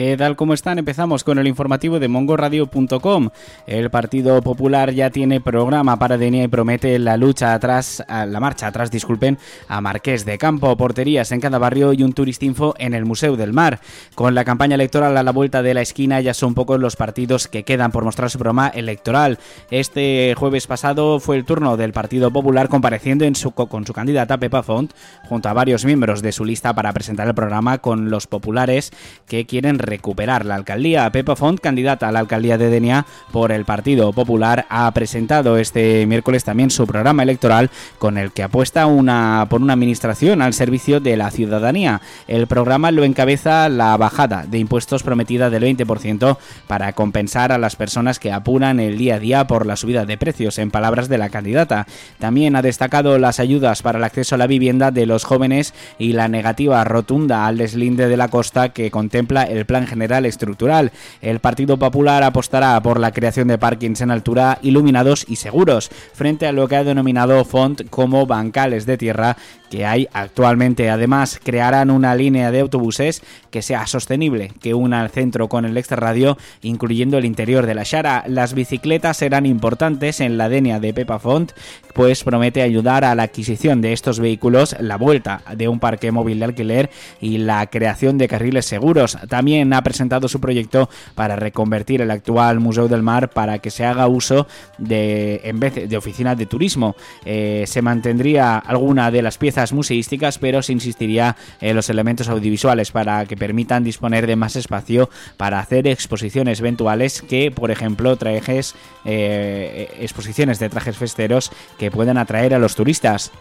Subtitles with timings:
[0.00, 0.34] ¿Qué tal?
[0.34, 0.78] ¿Cómo están?
[0.78, 3.28] Empezamos con el informativo de mongoradio.com.
[3.66, 8.68] El Partido Popular ya tiene programa para Denia y promete la lucha atrás, la marcha
[8.68, 9.36] atrás, disculpen,
[9.68, 13.52] a Marqués de Campo, porterías en cada barrio y un turistinfo en el Museo del
[13.52, 13.80] Mar.
[14.14, 17.46] Con la campaña electoral a la vuelta de la esquina ya son pocos los partidos
[17.46, 19.38] que quedan por mostrar su programa electoral.
[19.70, 24.38] Este jueves pasado fue el turno del Partido Popular compareciendo en su, con su candidata
[24.38, 24.94] Pepa Font
[25.28, 28.92] junto a varios miembros de su lista para presentar el programa con los populares
[29.26, 31.10] que quieren recuperar la alcaldía.
[31.10, 36.06] Pepa Font, candidata a la alcaldía de Denia por el Partido Popular, ha presentado este
[36.06, 41.00] miércoles también su programa electoral con el que apuesta una, por una administración al servicio
[41.00, 42.00] de la ciudadanía.
[42.28, 47.74] El programa lo encabeza la bajada de impuestos prometida del 20% para compensar a las
[47.74, 51.18] personas que apuran el día a día por la subida de precios, en palabras de
[51.18, 51.86] la candidata.
[52.20, 56.12] También ha destacado las ayudas para el acceso a la vivienda de los jóvenes y
[56.12, 60.92] la negativa rotunda al deslinde de la costa que contempla el Plan General Estructural.
[61.20, 66.46] El Partido Popular apostará por la creación de parkings en altura iluminados y seguros, frente
[66.46, 69.36] a lo que ha denominado Font como bancales de tierra
[69.70, 70.90] que hay actualmente.
[70.90, 75.76] Además, crearán una línea de autobuses que sea sostenible, que una al centro con el
[75.76, 78.24] extrarradio, incluyendo el interior de la Shara.
[78.26, 81.52] Las bicicletas serán importantes en la denia de Pepa Font,
[81.94, 86.40] pues promete ayudar a la adquisición de estos vehículos, la vuelta de un parque móvil
[86.40, 89.16] de alquiler y la creación de carriles seguros.
[89.28, 93.84] También ha presentado su proyecto para reconvertir el actual Museo del Mar para que se
[93.84, 94.46] haga uso
[94.78, 100.38] de, en vez de oficinas de turismo, eh, se mantendría alguna de las piezas museísticas,
[100.38, 105.58] pero se insistiría en los elementos audiovisuales para que permitan disponer de más espacio para
[105.60, 112.54] hacer exposiciones eventuales que, por ejemplo, trajes, eh, exposiciones de trajes festeros que puedan atraer
[112.54, 113.32] a los turistas.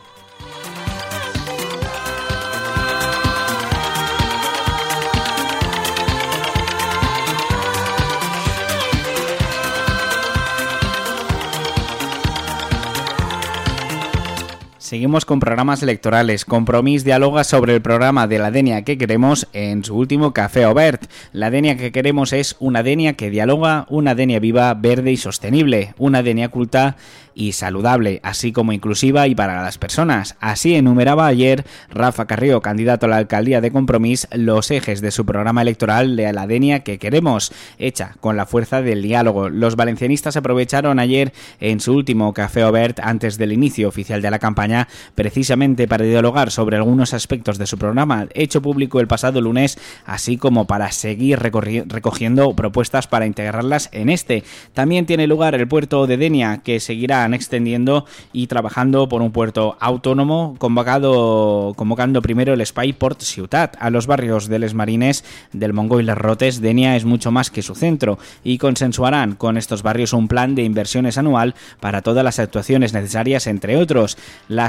[14.89, 16.45] Seguimos con programas electorales.
[16.45, 21.03] Compromís dialoga sobre el programa de la Denia que queremos en su último Café Obert.
[21.31, 25.93] La Denia que queremos es una Denia que dialoga, una Denia viva, verde y sostenible,
[25.99, 26.95] una Denia culta
[27.35, 30.35] y saludable, así como inclusiva y para las personas.
[30.39, 35.25] Así enumeraba ayer Rafa Carrillo, candidato a la alcaldía de Compromís, los ejes de su
[35.25, 39.49] programa electoral de la Denia que queremos, hecha con la fuerza del diálogo.
[39.49, 44.39] Los valencianistas aprovecharon ayer en su último Café Obert antes del inicio oficial de la
[44.39, 44.78] campaña
[45.15, 50.37] precisamente para dialogar sobre algunos aspectos de su programa hecho público el pasado lunes, así
[50.37, 54.43] como para seguir recogiendo propuestas para integrarlas en este.
[54.73, 59.77] También tiene lugar el puerto de Denia, que seguirán extendiendo y trabajando por un puerto
[59.79, 65.23] autónomo, convocado, convocando primero el Spy Port Ciutat a los barrios de Les Marines,
[65.53, 66.61] del Mongo y Les Rotes.
[66.61, 70.63] Denia es mucho más que su centro y consensuarán con estos barrios un plan de
[70.63, 74.17] inversiones anual para todas las actuaciones necesarias, entre otros.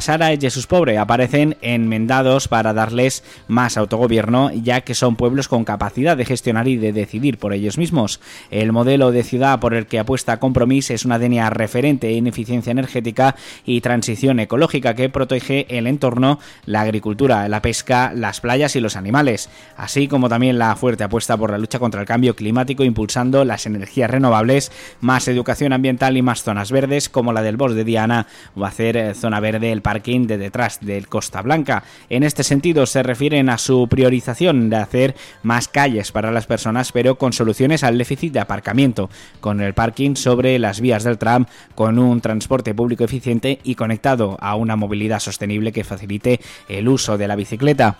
[0.00, 5.64] Sara y Jesús Pobre aparecen enmendados para darles más autogobierno, ya que son pueblos con
[5.64, 8.20] capacidad de gestionar y de decidir por ellos mismos.
[8.50, 12.70] El modelo de ciudad por el que apuesta Compromís es una denia referente en eficiencia
[12.70, 18.80] energética y transición ecológica que protege el entorno, la agricultura, la pesca, las playas y
[18.80, 22.84] los animales, así como también la fuerte apuesta por la lucha contra el cambio climático
[22.84, 24.70] impulsando las energías renovables,
[25.00, 28.96] más educación ambiental y más zonas verdes como la del Bosque de Diana o hacer
[28.96, 31.82] eh, zona verde el parking de detrás del Costa Blanca.
[32.10, 36.92] En este sentido se refieren a su priorización de hacer más calles para las personas,
[36.92, 39.10] pero con soluciones al déficit de aparcamiento,
[39.40, 44.36] con el parking sobre las vías del tram, con un transporte público eficiente y conectado
[44.40, 46.38] a una movilidad sostenible que facilite
[46.68, 47.98] el uso de la bicicleta.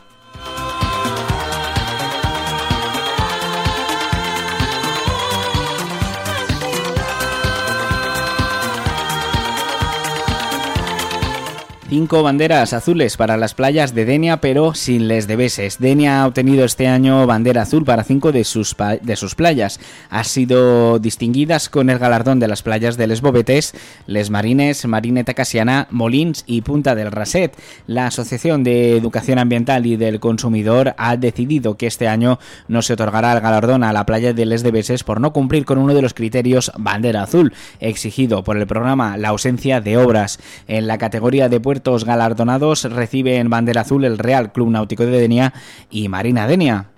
[11.91, 15.81] Cinco banderas azules para las playas de Denia, pero sin les debeses.
[15.81, 19.81] Denia ha obtenido este año bandera azul para cinco de sus, de sus playas.
[20.09, 23.75] Ha sido distinguidas con el galardón de las playas de Les Bobetes,
[24.07, 27.59] Les Marines, Marineta Casiana, Molins y Punta del Raset.
[27.89, 32.39] La Asociación de Educación Ambiental y del Consumidor ha decidido que este año
[32.69, 35.79] no se otorgará el galardón a la playa de Les Debeses por no cumplir con
[35.79, 40.39] uno de los criterios bandera azul, exigido por el programa La ausencia de obras.
[40.69, 41.59] En la categoría de
[42.05, 45.55] galardonados reciben bandera azul el Real Club Náutico de Denia
[45.91, 46.90] y Marina Denia.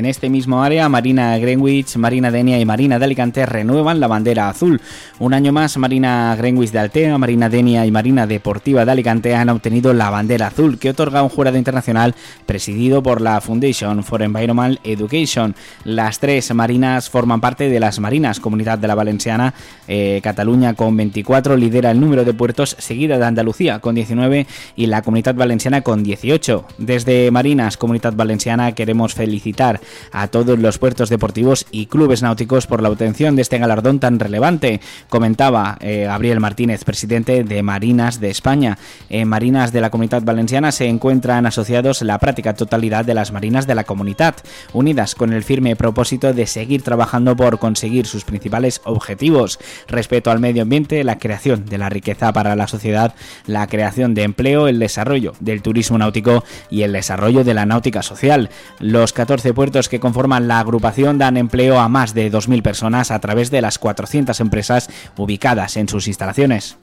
[0.00, 4.48] En este mismo área, Marina Greenwich, Marina Denia y Marina de Alicante renuevan la bandera
[4.48, 4.80] azul.
[5.18, 9.50] Un año más, Marina Greenwich de Altea, Marina Denia y Marina Deportiva de Alicante han
[9.50, 12.14] obtenido la bandera azul que otorga un jurado internacional
[12.46, 15.54] presidido por la Foundation for Environmental Education.
[15.84, 19.52] Las tres marinas forman parte de las Marinas Comunidad de la Valenciana.
[19.86, 24.86] Eh, Cataluña con 24 lidera el número de puertos, seguida de Andalucía con 19 y
[24.86, 26.64] la Comunidad Valenciana con 18.
[26.78, 29.78] Desde Marinas Comunidad Valenciana queremos felicitar
[30.12, 34.18] a todos los puertos deportivos y clubes náuticos por la obtención de este galardón tan
[34.18, 38.78] relevante, comentaba eh, Gabriel Martínez, presidente de Marinas de España.
[39.08, 43.66] En Marinas de la Comunidad Valenciana se encuentran asociados la práctica totalidad de las marinas
[43.66, 44.36] de la comunidad,
[44.72, 49.58] unidas con el firme propósito de seguir trabajando por conseguir sus principales objetivos,
[49.88, 53.14] respeto al medio ambiente, la creación de la riqueza para la sociedad,
[53.46, 58.02] la creación de empleo, el desarrollo del turismo náutico y el desarrollo de la náutica
[58.02, 58.50] social.
[58.78, 63.18] Los 14 puertos que conforman la agrupación dan empleo a más de 2.000 personas a
[63.20, 66.76] través de las 400 empresas ubicadas en sus instalaciones.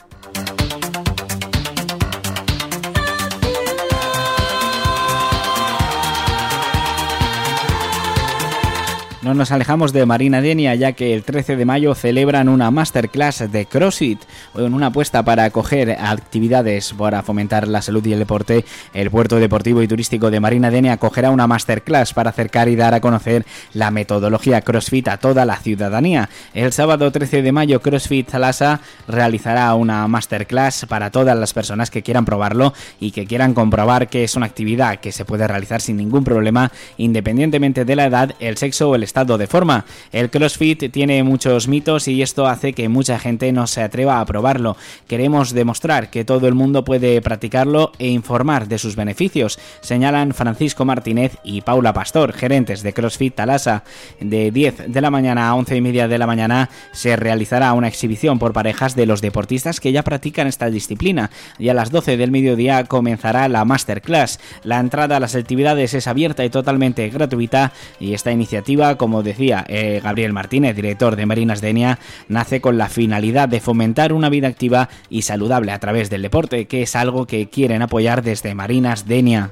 [9.24, 13.52] No nos alejamos de Marina Denia ya que el 13 de mayo celebran una masterclass
[13.52, 14.20] de CrossFit
[14.56, 18.64] en una apuesta para acoger actividades para fomentar la salud y el deporte.
[18.94, 22.94] El puerto deportivo y turístico de Marina Denia acogerá una masterclass para acercar y dar
[22.94, 23.44] a conocer
[23.74, 26.30] la metodología CrossFit a toda la ciudadanía.
[26.54, 32.04] El sábado 13 de mayo CrossFit Zalasa realizará una masterclass para todas las personas que
[32.04, 35.98] quieran probarlo y que quieran comprobar que es una actividad que se puede realizar sin
[35.98, 39.86] ningún problema independientemente de la edad, el sexo o el estado de forma.
[40.12, 44.26] El CrossFit tiene muchos mitos y esto hace que mucha gente no se atreva a
[44.26, 44.78] probarlo.
[45.08, 50.86] Queremos demostrar que todo el mundo puede practicarlo e informar de sus beneficios, señalan Francisco
[50.86, 53.84] Martínez y Paula Pastor, gerentes de CrossFit Talasa.
[54.20, 57.88] De 10 de la mañana a 11 y media de la mañana se realizará una
[57.88, 62.18] exhibición por parejas de los deportistas que ya practican esta disciplina y a las 12
[62.18, 64.40] del mediodía comenzará la masterclass.
[64.64, 69.66] La entrada a las actividades es abierta y totalmente gratuita y esta iniciativa como decía
[69.68, 74.48] eh, Gabriel Martínez, director de Marinas Denia, nace con la finalidad de fomentar una vida
[74.48, 79.08] activa y saludable a través del deporte, que es algo que quieren apoyar desde Marinas
[79.08, 79.52] Denia.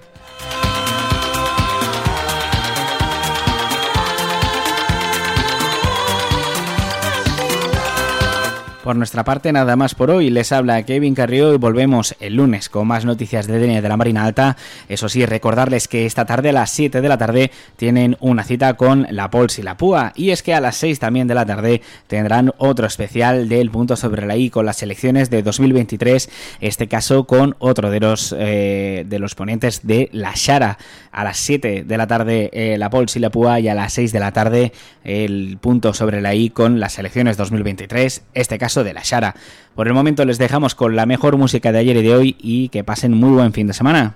[8.86, 10.30] Por nuestra parte, nada más por hoy.
[10.30, 13.98] Les habla Kevin Carrió y volvemos el lunes con más noticias de Denia de la
[13.98, 14.58] Marina Alta.
[14.88, 18.76] Eso sí, recordarles que esta tarde a las 7 de la tarde tienen una cita
[18.76, 20.14] con la Pols y la Púa.
[20.16, 23.96] Y es que a las 6 también de la tarde tendrán otro especial del punto
[23.96, 26.30] sobre la I con las elecciones de 2023.
[26.62, 30.78] Este caso con otro de los, eh, de los ponentes de la Shara.
[31.12, 33.94] A las 7 de la tarde eh, la Pols y la Púa y a las
[33.94, 34.74] 6 de la tarde
[35.04, 38.22] el punto sobre la I con las elecciones 2023.
[38.36, 39.36] Este caso de la Shara.
[39.76, 42.70] Por el momento les dejamos con la mejor música de ayer y de hoy y
[42.70, 44.16] que pasen muy buen fin de semana.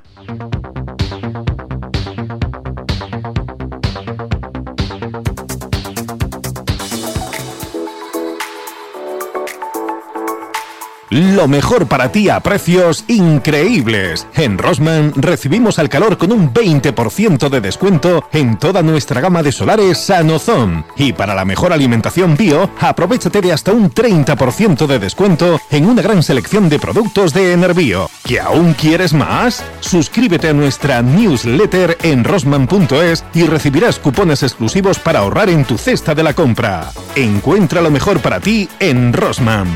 [11.10, 14.28] Lo mejor para ti a precios increíbles.
[14.36, 19.52] En Rosman recibimos al calor con un 20% de descuento en toda nuestra gama de
[19.52, 20.86] solares Sanozón.
[20.96, 26.04] Y para la mejor alimentación bio, aprovechate de hasta un 30% de descuento en una
[26.04, 28.08] gran selección de productos de Enerbio.
[28.24, 29.64] ¿Que aún quieres más?
[29.80, 36.14] Suscríbete a nuestra newsletter en rosman.es y recibirás cupones exclusivos para ahorrar en tu cesta
[36.14, 36.92] de la compra.
[37.16, 39.68] Encuentra lo mejor para ti en Rosman.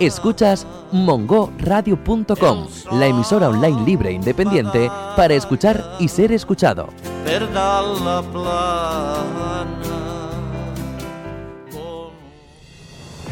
[0.00, 6.88] Escuchas mongoradio.com, la emisora online libre e independiente para escuchar y ser escuchado.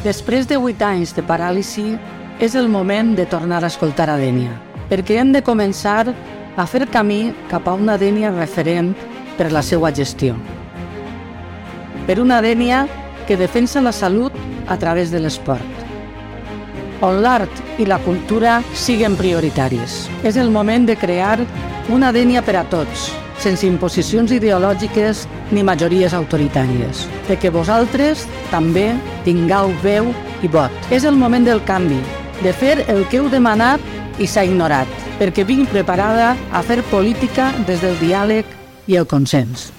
[0.03, 1.97] Després de 8 anys de paràlisi,
[2.39, 4.59] és el moment de tornar a escoltar a Dènia,
[4.91, 6.15] perquè hem de començar
[6.57, 8.95] a fer camí cap a una Dènia referent
[9.39, 10.35] per la seva gestió.
[12.07, 12.87] Per una Dènia
[13.27, 14.35] que defensa la salut
[14.67, 15.76] a través de l'esport
[17.01, 20.07] on l'art i la cultura siguen prioritaris.
[20.25, 21.39] És el moment de crear
[21.93, 23.11] una dènia per a tots,
[23.43, 28.89] sense imposicions ideològiques ni majories autoritàries, de que vosaltres també
[29.25, 30.11] tingueu veu
[30.43, 30.73] i vot.
[30.91, 32.01] És el moment del canvi,
[32.43, 33.81] de fer el que heu demanat
[34.19, 34.89] i s'ha ignorat,
[35.21, 38.49] perquè vinc preparada a fer política des del diàleg
[38.87, 39.71] i el consens.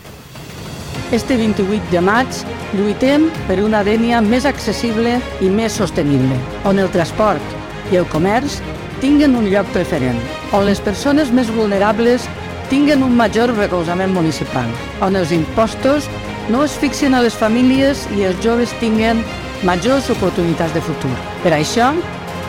[1.09, 2.27] Este 28 de maig
[2.75, 6.35] lluitem per una Dènia més accessible i més sostenible,
[6.67, 8.57] on el transport i el comerç
[8.99, 10.19] tinguen un lloc preferent,
[10.51, 12.27] on les persones més vulnerables
[12.67, 14.67] tinguen un major recolzament municipal,
[14.99, 16.09] on els impostos
[16.51, 19.23] no es fixin a les famílies i els joves tinguen
[19.63, 21.13] majors oportunitats de futur.
[21.39, 21.93] Per això,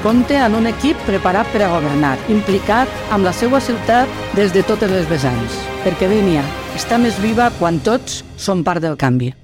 [0.04, 4.62] compte amb un equip preparat per a governar, implicat amb la seva ciutat des de
[4.62, 6.46] totes les vessants, perquè Dénia
[6.78, 9.34] està més viva quan tots som part del canvi.